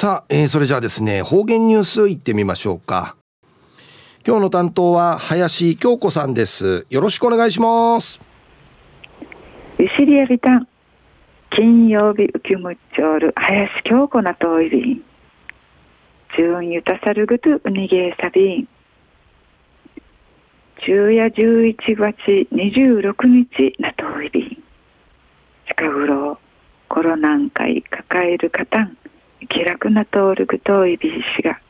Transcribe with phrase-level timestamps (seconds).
[0.00, 3.16] さあ、えー、それじゃあですね方言ニュースいってみましょうか。
[4.24, 6.86] 今日の担当は林京子さんです。
[6.88, 8.20] よろしくお願いします。
[9.76, 10.68] ゆしりやびたん。
[11.50, 15.02] 金曜日ウキムッチョール林京子なといびん
[16.36, 18.68] 順ゆたさるぐとうにげさびん
[20.78, 22.16] 昼夜11月
[22.54, 24.62] 26日なといびん
[25.66, 26.38] 近頃
[26.88, 28.96] コロナン会抱える方ん
[29.46, 31.60] 気楽な通るぐといびしが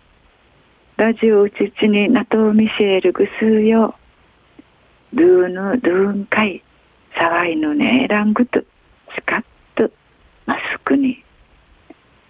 [0.96, 3.94] ラジオうちちになとうみせるぐすうよ。
[5.14, 6.62] ドゥーヌドゥーンかい
[7.16, 8.60] さわいのねえらんぐと
[9.14, 9.44] スカッ
[9.76, 9.90] と
[10.46, 11.22] マスクに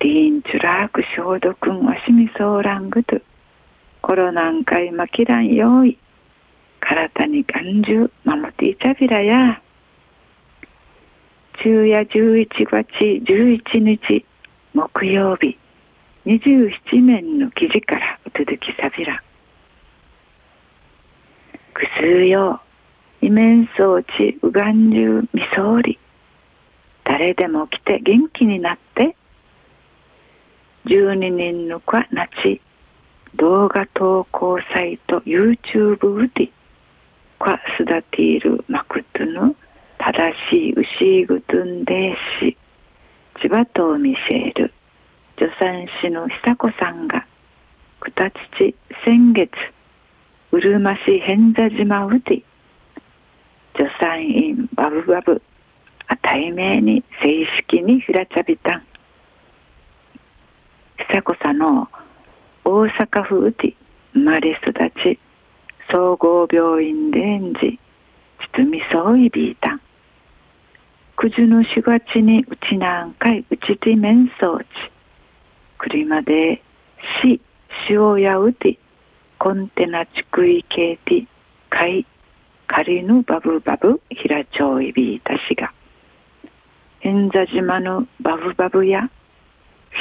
[0.01, 3.20] ディーンチュラーク消毒んわしみそうらんぐと
[4.02, 5.98] コロナンかいまきらんよい。
[6.80, 9.60] 体に感じ守っていちゃびらや。
[11.60, 14.24] 昼夜11月11日
[14.75, 15.59] 木曜日
[16.27, 19.23] 27面の記事からお届きさびら。
[21.75, 22.60] くすうよ
[23.23, 25.99] う面装置うがんじゅうみそうり
[27.05, 29.16] 誰でも来て元気になって。
[30.85, 32.60] 12人の子なち。
[33.35, 36.51] 動画投稿サイト YouTube うて。
[37.38, 39.55] かすだているまくとの
[39.99, 42.57] 正しいうしぐとんでし。
[43.41, 44.73] 千葉と見せる。
[45.39, 47.25] 助産師の久子さんが
[48.01, 49.53] くたち先月
[50.51, 52.43] うるま市偏座島うて
[53.77, 55.41] 助産院バブバブ
[56.09, 58.83] あたいめいに正式にひらちゃびたん。
[61.09, 61.89] 久子さんの
[62.65, 63.75] 大阪府うて
[64.15, 65.21] 生まれ育ち
[65.89, 67.78] 総合病院で演じ
[68.41, 69.81] ちつみそういびいたん。
[71.19, 74.65] くじの4月にうちなんかいうちて面相地。
[75.77, 76.62] 車で
[77.21, 77.41] し
[77.91, 78.78] 塩やうて
[79.37, 81.27] コンテナちくいけいて
[81.71, 82.06] かい
[82.69, 85.72] かりぬバブバブひらちょういびいたしが。
[87.00, 89.10] 偏座島のバブバブや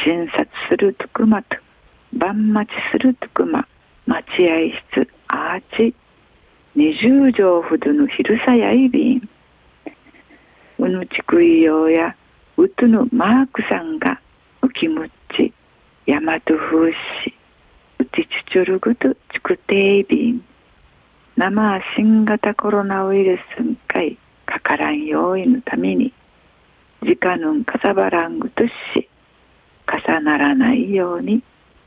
[0.05, 1.57] 診察するとくまと
[2.13, 3.67] 晩待ちするとくま
[4.05, 5.95] 待合室アーチ
[6.75, 9.29] 二十畳ほどの昼さやいびん。
[10.79, 12.15] うぬちくいようや
[12.57, 14.19] うとのマークさんが
[14.61, 15.53] うきむっち
[16.05, 16.95] やまとふうし
[17.99, 20.45] うちちちゅるぐとちくていびん
[21.35, 26.13] 生新型コロナウイルスんかいかからんよういのために
[27.03, 28.71] 時間のんかさばらんぐとし
[29.87, 31.43] 重ならないように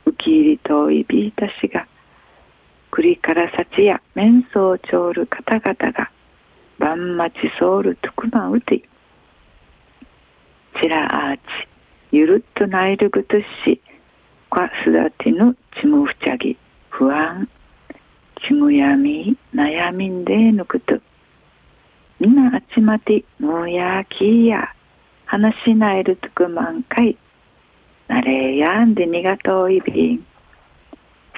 [0.06, 1.86] 受け入りといびいたしが
[2.90, 6.10] 栗からさちや面相長る方々が
[6.80, 8.82] 晩待ちソウルとくまうて
[10.80, 11.40] ちらあち
[12.10, 13.80] ゆるっとないるぐとし
[14.50, 16.56] かすだてのちむふちゃぎ
[16.88, 17.46] 不安
[18.46, 20.98] ちむやみ悩みんでぬくと。
[22.18, 24.74] みなあちまてもやきや
[25.26, 27.16] 話しないるとくまんかい
[28.08, 30.26] なれやんでにがとういびん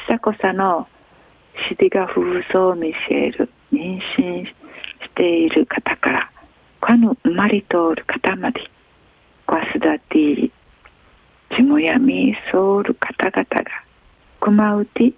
[0.08, 0.86] 久子さの
[1.68, 4.46] シディガ風装ミシェル妊娠
[5.02, 6.30] している方から
[6.80, 8.60] かぬ生まれ通る方まで
[9.46, 10.52] ごすだていり
[11.54, 13.64] ちむやみそうる方々が
[14.40, 15.12] くまうて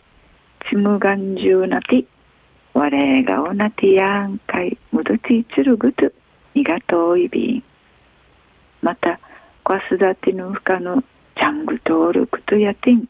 [0.68, 2.04] ちむがんじゅうなて
[2.74, 6.12] われがおなてやんかいむどちいちるぐつ
[6.54, 7.64] にがといびん
[8.82, 9.20] また
[9.62, 11.04] ごすだてぬふかぬ
[11.36, 13.08] ちゃんぐ通るくとやてん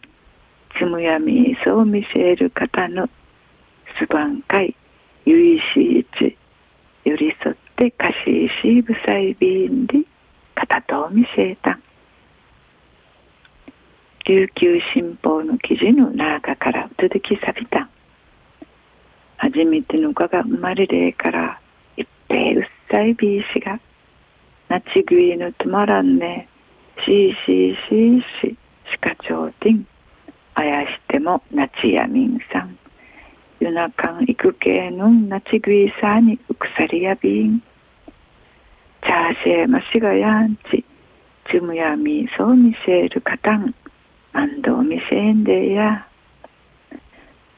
[0.79, 3.09] つむやみそう見せる方の
[3.99, 4.75] すばんかい
[5.25, 6.37] ゆいしいち
[7.05, 9.99] 寄り添ってかしいしぶさいびんで
[10.55, 11.79] 片と見せた。
[14.27, 17.89] 琉球新報の記事の中から続きさびた。
[19.37, 21.61] 初めての子が生まれれから
[21.99, 23.79] 一平うっさいびいしが
[24.71, 26.49] なちぐいのつまらんね。
[27.05, 28.57] しーしーしーし
[28.91, 29.87] しかちょうてん
[30.55, 32.74] あやしてもなちやみんさん。
[33.65, 37.61] 夜中行くけのなちぐいさにうくさりやびん。
[37.61, 40.85] チャーシェましがやんち。
[41.51, 43.75] ちむやみそうみせるかたん。
[44.35, 46.07] まんどうみせんでや。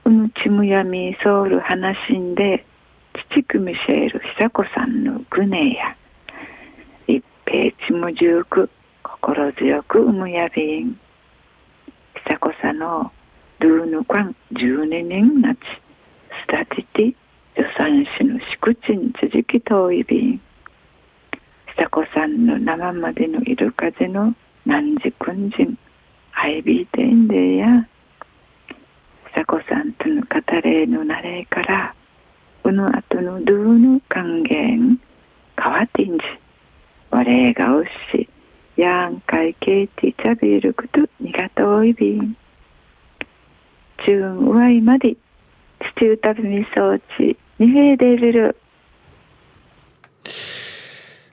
[0.05, 2.65] うんちむやみそうる話んで。
[3.33, 5.97] ちちくみせる久子さんのぐねや。
[7.09, 8.71] 一平ちむじゅうく。
[9.03, 11.01] 心強くうむやびん。
[12.29, 13.11] 久子さの
[13.59, 15.59] ドゥーヌカン12年なち
[17.87, 20.41] 助産師の敷地に続き遠いびん
[21.77, 24.35] 久子さんの生までのいる風の
[24.65, 25.79] 何時君人
[26.33, 27.89] ハイビーテンデや
[29.37, 31.95] さこさんとの語れのなれから
[32.65, 35.01] うぬあとのドゥーヌ還元
[35.55, 36.25] かわってんじ
[37.13, 38.29] お礼がおし
[38.77, 42.37] やんかいけいてちゃびるくとにがといびん
[44.05, 45.17] ちゅんうわいまで
[45.99, 48.57] 土歌びみそうちにへでびる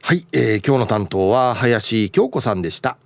[0.02, 2.98] はい、えー、今日の担当は林京子さんでした。